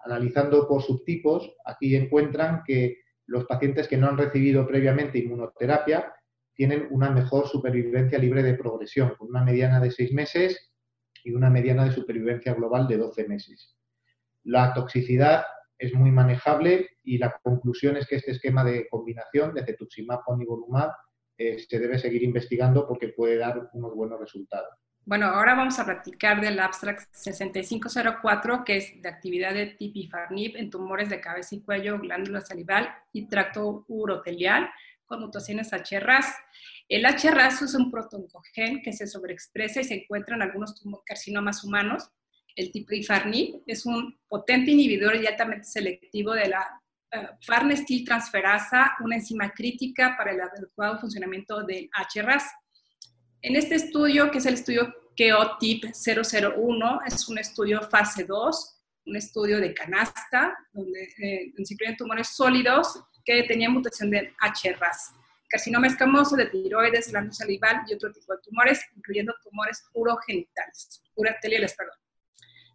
Analizando 0.00 0.68
por 0.68 0.82
subtipos, 0.82 1.56
aquí 1.64 1.96
encuentran 1.96 2.62
que 2.64 2.98
los 3.26 3.44
pacientes 3.46 3.88
que 3.88 3.96
no 3.96 4.08
han 4.08 4.18
recibido 4.18 4.66
previamente 4.66 5.18
inmunoterapia 5.18 6.12
tienen 6.56 6.88
una 6.90 7.10
mejor 7.10 7.46
supervivencia 7.46 8.18
libre 8.18 8.42
de 8.42 8.54
progresión, 8.54 9.14
con 9.16 9.28
una 9.28 9.44
mediana 9.44 9.78
de 9.78 9.90
6 9.90 10.12
meses 10.12 10.72
y 11.22 11.32
una 11.32 11.50
mediana 11.50 11.84
de 11.84 11.92
supervivencia 11.92 12.54
global 12.54 12.88
de 12.88 12.96
12 12.96 13.28
meses. 13.28 13.76
La 14.42 14.72
toxicidad 14.72 15.44
es 15.78 15.94
muy 15.94 16.10
manejable 16.10 16.88
y 17.04 17.18
la 17.18 17.38
conclusión 17.42 17.96
es 17.96 18.06
que 18.06 18.16
este 18.16 18.32
esquema 18.32 18.64
de 18.64 18.88
combinación 18.88 19.52
de 19.52 19.64
cetuximab 19.64 20.24
con 20.24 20.38
nivolumab 20.38 20.90
eh, 21.36 21.58
se 21.58 21.78
debe 21.78 21.98
seguir 21.98 22.22
investigando 22.22 22.86
porque 22.88 23.08
puede 23.08 23.36
dar 23.36 23.68
unos 23.74 23.94
buenos 23.94 24.18
resultados. 24.18 24.70
Bueno, 25.04 25.26
ahora 25.26 25.54
vamos 25.54 25.78
a 25.78 25.84
practicar 25.84 26.40
del 26.40 26.58
abstract 26.58 27.08
6504, 27.12 28.64
que 28.64 28.78
es 28.78 29.02
de 29.02 29.08
actividad 29.08 29.54
de 29.54 29.66
tipifarnib 29.66 30.56
en 30.56 30.70
tumores 30.70 31.10
de 31.10 31.20
cabeza 31.20 31.54
y 31.54 31.60
cuello, 31.60 31.98
glándula 32.00 32.40
salival 32.40 32.88
y 33.12 33.28
tracto 33.28 33.84
urotelial 33.86 34.68
con 35.06 35.20
mutaciones 35.20 35.70
HRAS. 35.72 36.26
El 36.88 37.04
HRAS 37.04 37.62
es 37.62 37.74
un 37.74 37.90
protoncogen 37.90 38.82
que 38.82 38.92
se 38.92 39.06
sobreexpresa 39.06 39.80
y 39.80 39.84
se 39.84 39.94
encuentra 39.94 40.36
en 40.36 40.42
algunos 40.42 40.80
carcinomas 41.04 41.64
humanos. 41.64 42.10
El 42.54 42.72
tipifarnib 42.72 43.62
es 43.66 43.86
un 43.86 44.18
potente 44.28 44.70
inhibidor 44.70 45.16
y 45.16 45.26
altamente 45.26 45.64
selectivo 45.64 46.32
de 46.32 46.48
la 46.48 46.80
uh, 47.14 47.36
farnestiltransferasa, 47.44 48.96
una 49.00 49.16
enzima 49.16 49.50
crítica 49.50 50.14
para 50.16 50.32
el 50.32 50.40
adecuado 50.40 50.98
funcionamiento 50.98 51.62
del 51.64 51.90
HRAS. 52.14 52.44
En 53.42 53.56
este 53.56 53.74
estudio, 53.74 54.30
que 54.30 54.38
es 54.38 54.46
el 54.46 54.54
estudio 54.54 54.94
KEOTIP 55.16 55.84
001, 55.94 57.00
es 57.06 57.28
un 57.28 57.38
estudio 57.38 57.82
fase 57.82 58.24
2, 58.24 58.76
un 59.06 59.16
estudio 59.16 59.60
de 59.60 59.72
canasta, 59.72 60.56
donde 60.72 61.02
eh, 61.04 61.52
se 61.62 61.74
incluyen 61.74 61.96
tumores 61.96 62.28
sólidos 62.28 63.02
que 63.26 63.42
tenían 63.42 63.72
mutación 63.72 64.10
de 64.10 64.32
HRAS, 64.40 65.12
carcinoma 65.48 65.88
escamoso 65.88 66.36
de 66.36 66.46
tiroides, 66.46 67.10
glándula 67.10 67.34
salival 67.34 67.82
y 67.88 67.94
otro 67.94 68.12
tipo 68.12 68.32
de 68.32 68.40
tumores, 68.42 68.80
incluyendo 68.96 69.34
tumores 69.42 69.84
urogenitales, 69.92 71.02
uroteliales, 71.16 71.74
perdón. 71.74 71.96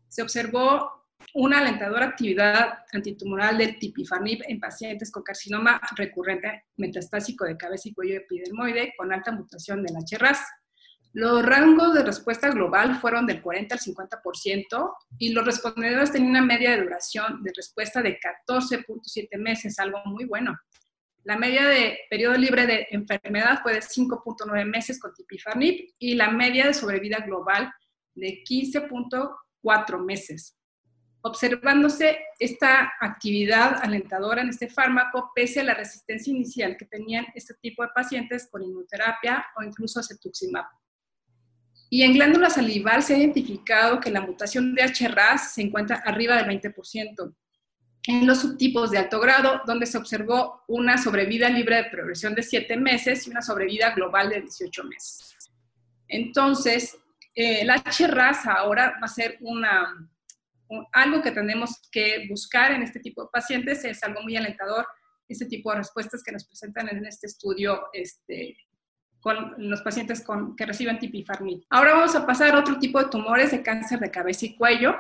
Se 0.10 0.22
observó 0.22 1.02
una 1.34 1.60
alentadora 1.60 2.08
actividad 2.08 2.80
antitumoral 2.92 3.58
del 3.58 3.80
tipifarnib 3.80 4.42
en 4.48 4.60
pacientes 4.60 5.12
con 5.12 5.24
carcinoma 5.24 5.80
recurrente 5.96 6.66
metastásico 6.78 7.46
de 7.46 7.56
cabeza 7.56 7.88
y 7.88 7.94
cuello 7.94 8.18
epidermoide 8.18 8.94
con 8.98 9.14
alta 9.14 9.32
mutación 9.32 9.84
del 9.84 9.96
HRAS. 9.96 10.40
Los 11.14 11.46
rangos 11.46 11.94
de 11.94 12.04
respuesta 12.04 12.50
global 12.52 12.96
fueron 13.02 13.26
del 13.26 13.42
40 13.42 13.76
al 13.76 13.82
50% 13.82 14.94
y 15.18 15.34
los 15.34 15.46
respondedores 15.46 16.12
tenían 16.12 16.32
una 16.32 16.42
media 16.42 16.72
de 16.72 16.84
duración 16.84 17.44
de 17.44 17.52
respuesta 17.54 18.02
de 18.02 18.18
14.7 18.18 19.38
meses, 19.38 19.78
algo 19.78 20.00
muy 20.06 20.24
bueno. 20.24 20.58
La 21.24 21.38
media 21.38 21.68
de 21.68 22.00
periodo 22.10 22.36
libre 22.38 22.66
de 22.66 22.88
enfermedad 22.92 23.60
fue 23.62 23.74
de 23.74 23.82
5.9 23.82 24.66
meses 24.66 25.00
con 25.02 25.14
tipifarnib 25.14 25.94
y 26.00 26.16
la 26.16 26.32
media 26.32 26.68
de 26.68 26.74
sobrevida 26.74 27.20
global 27.20 27.72
de 28.16 28.42
15.4 28.50 30.06
meses. 30.06 30.58
Observándose 31.24 32.20
esta 32.40 32.94
actividad 33.02 33.80
alentadora 33.84 34.42
en 34.42 34.50
este 34.50 34.70
fármaco, 34.70 35.32
pese 35.36 35.60
a 35.60 35.66
la 35.66 35.74
resistencia 35.74 36.32
inicial 36.32 36.78
que 36.78 36.86
tenían 36.86 37.28
este 37.36 37.54
tipo 37.62 37.84
de 37.84 37.90
pacientes 37.94 38.48
con 38.50 38.64
inmunoterapia 38.64 39.46
o 39.58 39.64
incluso 39.64 40.02
cetuximab. 40.02 40.66
Y 41.94 42.04
en 42.04 42.14
glándula 42.14 42.50
salival 42.50 43.04
se 43.04 43.14
ha 43.14 43.18
identificado 43.18 44.00
que 44.00 44.10
la 44.10 44.22
mutación 44.22 44.74
de 44.74 44.82
HRAS 44.82 45.56
se 45.56 45.62
encuentra 45.62 45.98
arriba 45.98 46.42
del 46.42 46.46
20%. 46.46 47.36
En 48.08 48.26
los 48.26 48.40
subtipos 48.40 48.92
de 48.92 48.98
alto 48.98 49.20
grado, 49.20 49.62
donde 49.68 49.86
se 49.86 49.98
observó 49.98 50.64
una 50.70 50.98
sobrevida 50.98 51.50
libre 51.50 51.76
de 51.76 51.90
progresión 51.90 52.34
de 52.34 52.44
7 52.44 52.78
meses 52.78 53.28
y 53.28 53.30
una 53.30 53.42
sobrevida 53.42 53.94
global 53.94 54.30
de 54.30 54.40
18 54.40 54.86
meses. 54.86 55.36
Entonces, 56.08 56.98
eh, 57.36 57.64
el 57.64 57.70
HRAS 57.70 58.48
ahora 58.48 58.94
va 59.02 59.06
a 59.06 59.10
ser 59.10 59.38
una, 59.42 59.94
algo 60.94 61.22
que 61.22 61.32
tenemos 61.32 61.82
que 61.92 62.26
buscar 62.30 62.72
en 62.72 62.84
este 62.84 63.02
tipo 63.02 63.24
de 63.24 63.30
pacientes, 63.34 63.84
es 63.84 64.02
algo 64.02 64.22
muy 64.22 64.38
alentador, 64.38 64.88
este 65.28 65.46
tipo 65.46 65.72
de 65.72 65.80
respuestas 65.80 66.24
que 66.24 66.32
nos 66.32 66.46
presentan 66.46 66.88
en 66.88 67.06
este 67.06 67.28
estudio 67.28 67.88
este, 67.92 68.56
con 69.22 69.54
los 69.58 69.82
pacientes 69.82 70.24
que 70.58 70.66
reciben 70.66 71.00
tipifarnib. 71.00 71.64
Ahora 71.70 71.94
vamos 71.94 72.16
a 72.16 72.26
pasar 72.26 72.56
a 72.56 72.60
otro 72.60 72.80
tipo 72.80 73.00
de 73.00 73.10
tumores 73.10 73.52
de 73.52 73.62
cáncer 73.62 74.00
de 74.00 74.12
cabeza 74.12 74.46
y 74.46 74.56
cuello. 74.56 74.96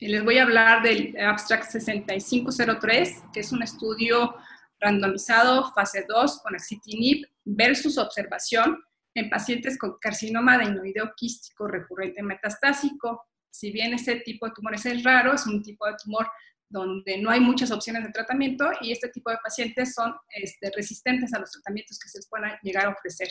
Les 0.00 0.24
voy 0.24 0.38
a 0.38 0.44
hablar 0.44 0.82
del 0.82 1.14
abstract 1.20 1.64
6503, 1.64 3.24
que 3.32 3.40
es 3.40 3.52
un 3.52 3.62
estudio 3.62 4.34
randomizado 4.80 5.70
fase 5.74 6.06
2 6.08 6.40
con 6.42 6.54
axitinib 6.54 7.28
versus 7.44 7.98
observación 7.98 8.82
en 9.14 9.28
pacientes 9.28 9.76
con 9.76 9.98
carcinoma 10.00 10.54
adenoideo 10.54 11.12
quístico 11.14 11.68
recurrente 11.68 12.22
metastásico. 12.22 13.26
Si 13.50 13.70
bien 13.70 13.92
este 13.92 14.20
tipo 14.20 14.46
de 14.46 14.52
tumores 14.52 14.86
es 14.86 15.02
raro, 15.04 15.34
es 15.34 15.46
un 15.46 15.62
tipo 15.62 15.86
de 15.86 15.96
tumor 16.02 16.26
donde 16.70 17.18
no 17.18 17.30
hay 17.30 17.40
muchas 17.40 17.70
opciones 17.72 18.04
de 18.04 18.12
tratamiento 18.12 18.70
y 18.80 18.92
este 18.92 19.08
tipo 19.08 19.30
de 19.30 19.36
pacientes 19.42 19.92
son 19.92 20.14
este, 20.34 20.70
resistentes 20.74 21.34
a 21.34 21.40
los 21.40 21.50
tratamientos 21.50 21.98
que 21.98 22.08
se 22.08 22.18
les 22.18 22.28
puedan 22.28 22.52
llegar 22.62 22.86
a 22.86 22.90
ofrecer. 22.90 23.28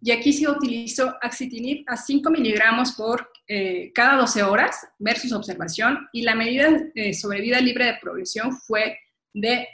Y 0.00 0.10
aquí 0.10 0.32
se 0.32 0.48
utilizó 0.50 1.14
axitinib 1.22 1.84
a 1.86 1.96
5 1.96 2.30
miligramos 2.30 2.92
por 2.92 3.30
eh, 3.46 3.90
cada 3.94 4.16
12 4.18 4.42
horas 4.42 4.86
versus 4.98 5.32
observación 5.32 6.08
y 6.12 6.22
la 6.22 6.34
medida 6.34 6.68
de 6.94 7.14
sobrevida 7.14 7.60
libre 7.60 7.86
de 7.86 7.98
progresión 8.02 8.52
fue 8.66 8.98
de 9.32 9.66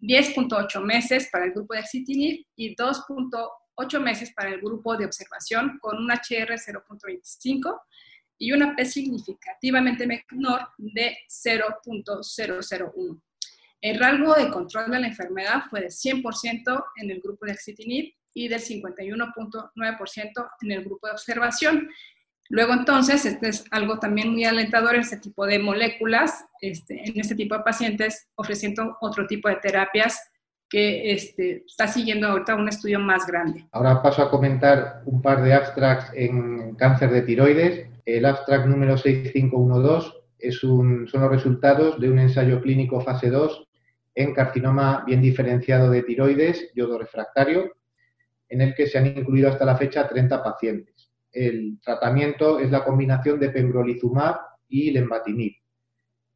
10.8 0.00 0.82
meses 0.82 1.28
para 1.32 1.46
el 1.46 1.52
grupo 1.52 1.74
de 1.74 1.80
axitinib 1.80 2.44
y 2.56 2.76
2.8 2.76 4.00
meses 4.00 4.32
para 4.34 4.50
el 4.50 4.60
grupo 4.60 4.96
de 4.96 5.06
observación 5.06 5.78
con 5.80 5.96
un 5.96 6.10
HR 6.10 6.54
0.25 6.54 7.80
y 8.38 8.52
una 8.52 8.74
P 8.74 8.84
significativamente 8.84 10.06
menor 10.06 10.68
de 10.78 11.16
0.001. 11.28 13.20
El 13.80 13.98
rango 13.98 14.34
de 14.34 14.48
control 14.50 14.90
de 14.90 15.00
la 15.00 15.06
enfermedad 15.08 15.62
fue 15.70 15.82
de 15.82 15.88
100% 15.88 16.84
en 16.96 17.10
el 17.10 17.20
grupo 17.20 17.46
de 17.46 17.52
axitinib 17.52 18.12
y 18.34 18.48
del 18.48 18.60
51.9% 18.60 20.50
en 20.62 20.72
el 20.72 20.84
grupo 20.84 21.06
de 21.06 21.12
observación. 21.12 21.88
Luego 22.50 22.72
entonces, 22.72 23.24
este 23.26 23.48
es 23.50 23.64
algo 23.70 23.98
también 23.98 24.30
muy 24.30 24.44
alentador 24.44 24.94
en 24.94 25.02
este 25.02 25.18
tipo 25.18 25.46
de 25.46 25.58
moléculas, 25.58 26.44
este, 26.60 27.08
en 27.08 27.20
este 27.20 27.34
tipo 27.34 27.56
de 27.56 27.62
pacientes, 27.62 28.28
ofreciendo 28.36 28.96
otro 29.00 29.26
tipo 29.26 29.48
de 29.48 29.56
terapias 29.56 30.18
que 30.68 31.12
este, 31.12 31.64
está 31.66 31.86
siguiendo 31.86 32.28
ahorita 32.28 32.54
un 32.54 32.68
estudio 32.68 32.98
más 32.98 33.26
grande. 33.26 33.66
Ahora 33.72 34.02
paso 34.02 34.22
a 34.22 34.30
comentar 34.30 35.02
un 35.06 35.22
par 35.22 35.42
de 35.42 35.54
abstracts 35.54 36.10
en 36.14 36.74
cáncer 36.76 37.10
de 37.10 37.22
tiroides. 37.22 37.86
El 38.08 38.24
abstract 38.24 38.64
número 38.64 38.96
6512 38.96 40.12
es 40.38 40.56
son 40.56 41.06
los 41.12 41.30
resultados 41.30 42.00
de 42.00 42.08
un 42.08 42.18
ensayo 42.18 42.62
clínico 42.62 43.02
fase 43.02 43.28
2 43.28 43.68
en 44.14 44.32
carcinoma 44.32 45.04
bien 45.06 45.20
diferenciado 45.20 45.90
de 45.90 46.02
tiroides, 46.02 46.72
yodo 46.74 46.98
refractario, 46.98 47.70
en 48.48 48.62
el 48.62 48.74
que 48.74 48.86
se 48.86 48.96
han 48.96 49.08
incluido 49.08 49.50
hasta 49.50 49.66
la 49.66 49.76
fecha 49.76 50.08
30 50.08 50.42
pacientes. 50.42 51.12
El 51.30 51.78
tratamiento 51.82 52.58
es 52.58 52.70
la 52.70 52.82
combinación 52.82 53.38
de 53.38 53.50
pembrolizumab 53.50 54.36
y 54.70 54.90
lenvatinib. 54.90 55.52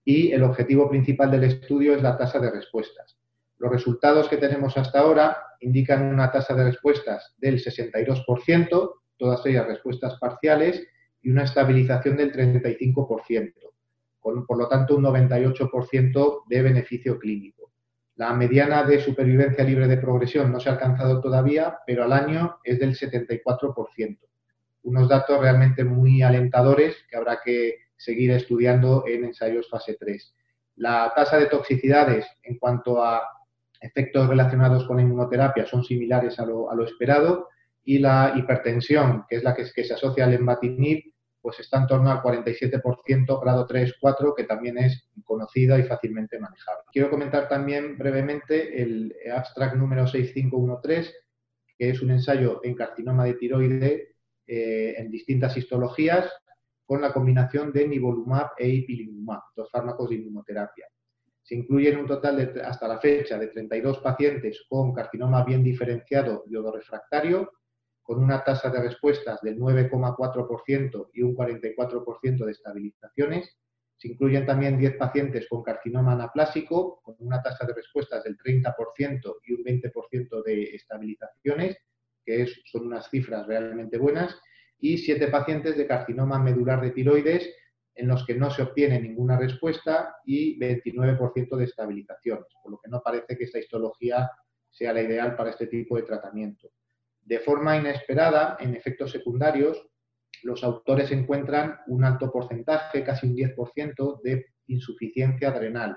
Y 0.05 0.31
el 0.31 0.43
objetivo 0.43 0.91
principal 0.91 1.31
del 1.31 1.45
estudio 1.45 1.97
es 1.97 2.02
la 2.02 2.19
tasa 2.19 2.38
de 2.38 2.50
respuestas. 2.50 3.19
Los 3.57 3.73
resultados 3.73 4.29
que 4.29 4.37
tenemos 4.37 4.76
hasta 4.76 5.00
ahora 5.00 5.38
indican 5.61 6.02
una 6.02 6.31
tasa 6.31 6.55
de 6.55 6.64
respuestas 6.64 7.35
del 7.38 7.64
62%, 7.64 8.93
todas 9.17 9.47
ellas 9.47 9.67
respuestas 9.67 10.19
parciales, 10.21 10.87
y 11.23 11.31
una 11.31 11.45
estabilización 11.45 12.17
del 12.17 12.33
35%, 12.33 13.52
con 14.21 14.47
por 14.47 14.59
lo 14.59 14.69
tanto 14.69 14.97
un 14.97 15.05
98% 15.05 16.43
de 16.49 16.62
beneficio 16.62 17.19
clínico. 17.19 17.73
La 18.17 18.35
mediana 18.35 18.85
de 18.85 19.00
supervivencia 19.00 19.64
libre 19.64 19.88
de 19.88 19.97
progresión 19.97 20.52
no 20.52 20.61
se 20.61 20.69
ha 20.69 20.73
alcanzado 20.73 21.21
todavía, 21.21 21.79
pero 21.87 22.05
al 22.05 22.12
año 22.12 22.57
es 22.62 22.79
del 22.79 22.95
74%. 22.95 24.19
Unos 24.85 25.09
datos 25.09 25.41
realmente 25.41 25.85
muy 25.85 26.23
alentadores 26.23 26.97
que 27.09 27.17
habrá 27.17 27.41
que 27.43 27.76
seguir 27.97 28.33
estudiando 28.33 29.05
en 29.07 29.25
ensayos 29.25 29.69
fase 29.71 29.97
3. 29.99 30.35
La 30.76 31.12
tasa 31.14 31.38
de 31.38 31.47
toxicidades 31.47 32.26
en 32.43 32.59
cuanto 32.59 33.02
a 33.02 33.23
efectos 33.81 34.29
relacionados 34.29 34.85
con 34.85 34.97
la 34.97 35.02
inmunoterapia 35.02 35.67
son 35.67 35.85
similares 35.85 36.38
a 36.38 36.47
lo, 36.47 36.85
esperado 36.85 37.49
y 37.85 37.99
la 37.99 38.33
hipertensión, 38.37 39.25
que 39.29 39.37
es 39.37 39.45
la 39.45 39.55
que, 39.55 39.67
se 39.67 39.95
asocia 39.95 40.25
al 40.25 40.35
embatinib, 40.35 41.12
pues 41.42 41.58
está 41.58 41.78
en 41.78 41.88
torno 41.88 42.11
al 42.11 42.22
47% 42.22 43.40
grado 43.40 43.66
3-4, 43.66 44.34
que 44.37 44.44
también 44.44 44.78
es 44.78 45.08
conocida 45.25 45.78
y 45.78 45.82
fácilmente 45.82 46.38
manejable. 46.38 46.84
Quiero 46.92 47.11
comentar 47.11 47.49
también 47.49 47.99
brevemente 47.99 48.80
el 48.80 49.12
abstract 49.34 49.75
número 49.75 50.06
6513, 50.06 51.12
que 51.76 51.90
es 51.90 52.00
un 52.00 52.12
ensayo 52.12 52.61
en 52.62 52.75
carcinoma 52.75 53.25
de 53.25 53.34
tiroide 53.34 54.14
eh, 54.46 54.94
en 54.96 55.11
distintas 55.11 55.56
histologías 55.56 56.30
con 56.84 57.00
la 57.00 57.12
combinación 57.12 57.72
de 57.72 57.88
nivolumab 57.88 58.50
e 58.56 58.68
ipilimumab, 58.68 59.40
dos 59.56 59.70
fármacos 59.70 60.11
de 60.11 60.16
inmunoterapia. 60.16 60.87
Se 61.42 61.56
incluyen 61.56 61.99
un 61.99 62.06
total 62.06 62.37
de, 62.37 62.62
hasta 62.62 62.87
la 62.87 63.00
fecha 63.00 63.37
de 63.37 63.49
32 63.49 63.99
pacientes 63.99 64.64
con 64.68 64.92
carcinoma 64.92 65.44
bien 65.44 65.64
diferenciado 65.64 66.44
y 66.49 66.54
odorrefractario, 66.54 67.50
con 68.02 68.23
una 68.23 68.42
tasa 68.42 68.71
de 68.71 68.82
respuestas 68.82 69.40
del 69.42 69.59
9,4% 69.59 71.11
y 71.12 71.23
un 71.23 71.37
44% 71.37 72.44
de 72.44 72.50
estabilizaciones. 72.50 73.56
Se 73.97 74.09
incluyen 74.09 74.44
también 74.44 74.78
10 74.78 74.97
pacientes 74.97 75.47
con 75.49 75.62
carcinoma 75.62 76.12
anaplásico, 76.12 77.00
con 77.02 77.14
una 77.21 77.40
tasa 77.40 77.66
de 77.66 77.75
respuestas 77.75 78.25
del 78.25 78.37
30% 78.37 79.37
y 79.44 79.52
un 79.52 79.64
20% 79.64 80.42
de 80.42 80.62
estabilizaciones, 80.75 81.76
que 82.25 82.47
son 82.66 82.87
unas 82.87 83.09
cifras 83.09 83.47
realmente 83.47 83.99
buenas, 83.99 84.37
y 84.78 84.99
7 84.99 85.28
pacientes 85.28 85.76
de 85.76 85.87
carcinoma 85.87 86.40
medular 86.40 86.80
de 86.80 86.90
tiroides, 86.90 87.49
en 87.94 88.09
los 88.09 88.26
que 88.26 88.35
no 88.35 88.50
se 88.50 88.62
obtiene 88.62 89.00
ninguna 89.00 89.38
respuesta 89.38 90.16
y 90.25 90.59
29% 90.59 91.56
de 91.56 91.64
estabilizaciones, 91.64 92.47
por 92.62 92.73
lo 92.73 92.78
que 92.78 92.90
no 92.90 93.00
parece 93.02 93.37
que 93.37 93.44
esta 93.44 93.59
histología 93.59 94.30
sea 94.71 94.92
la 94.92 95.02
ideal 95.02 95.37
para 95.37 95.50
este 95.50 95.66
tipo 95.66 95.97
de 95.97 96.02
tratamiento. 96.02 96.71
De 97.25 97.38
forma 97.38 97.76
inesperada, 97.76 98.57
en 98.61 98.75
efectos 98.75 99.12
secundarios, 99.12 99.88
los 100.43 100.64
autores 100.64 101.11
encuentran 101.12 101.79
un 101.87 102.05
alto 102.05 102.31
porcentaje, 102.33 103.05
casi 103.05 103.26
un 103.26 103.37
10%, 103.37 104.21
de 104.23 104.47
insuficiencia 104.67 105.49
adrenal. 105.49 105.97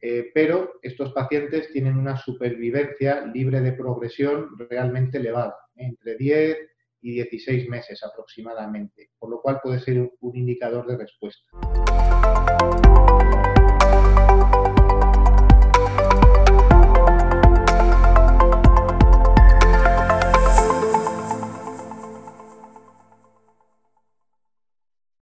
Eh, 0.00 0.30
pero 0.34 0.74
estos 0.82 1.12
pacientes 1.12 1.70
tienen 1.72 1.96
una 1.96 2.16
supervivencia 2.16 3.26
libre 3.26 3.60
de 3.60 3.72
progresión 3.72 4.50
realmente 4.70 5.18
elevada, 5.18 5.56
entre 5.74 6.16
10 6.16 6.58
y 7.02 7.12
16 7.12 7.68
meses 7.68 8.02
aproximadamente, 8.02 9.10
por 9.18 9.30
lo 9.30 9.40
cual 9.40 9.60
puede 9.62 9.80
ser 9.80 10.10
un 10.20 10.36
indicador 10.36 10.86
de 10.86 10.98
respuesta. 10.98 11.48